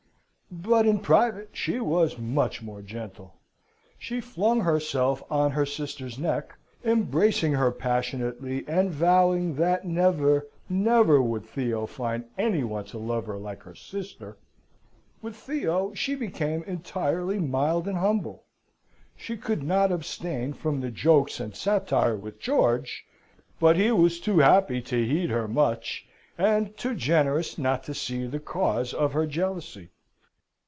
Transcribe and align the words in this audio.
But 0.53 0.85
in 0.85 0.99
private 0.99 1.51
she 1.53 1.79
was 1.79 2.17
much 2.17 2.61
more 2.61 2.81
gentle. 2.81 3.35
She 3.97 4.19
flung 4.19 4.59
herself 4.59 5.23
on 5.31 5.51
her 5.51 5.65
sister's 5.65 6.19
neck, 6.19 6.57
embracing 6.83 7.53
her 7.53 7.71
passionately, 7.71 8.65
and 8.67 8.91
vowing 8.91 9.55
that 9.55 9.85
never, 9.87 10.47
never 10.67 11.21
would 11.21 11.45
Theo 11.45 11.85
find 11.85 12.25
any 12.37 12.65
one 12.65 12.83
to 12.87 12.97
love 12.97 13.27
her 13.27 13.37
like 13.37 13.63
her 13.63 13.73
sister. 13.73 14.37
With 15.21 15.37
Theo 15.37 15.93
she 15.93 16.15
became 16.15 16.63
entirely 16.63 17.39
mild 17.39 17.87
and 17.87 17.97
humble. 17.99 18.43
She 19.15 19.37
could 19.37 19.63
not 19.63 19.89
abstain 19.89 20.51
from 20.51 20.81
her 20.81 20.91
jokes 20.91 21.39
and 21.39 21.55
satire 21.55 22.17
with 22.17 22.41
George, 22.41 23.05
but 23.57 23.77
he 23.77 23.89
was 23.93 24.19
too 24.19 24.39
happy 24.39 24.81
to 24.81 25.05
heed 25.07 25.29
her 25.29 25.47
much, 25.47 26.05
and 26.37 26.75
too 26.75 26.93
generous 26.93 27.57
not 27.57 27.85
to 27.85 27.93
see 27.93 28.27
the 28.27 28.41
cause 28.41 28.93
of 28.93 29.13
her 29.13 29.25
jealousy. 29.25 29.91